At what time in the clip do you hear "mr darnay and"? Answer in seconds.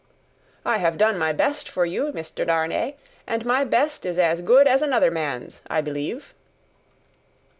2.11-3.45